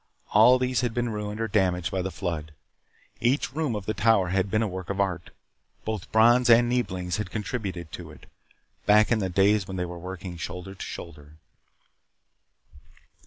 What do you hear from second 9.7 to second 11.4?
they were working shoulder to shoulder.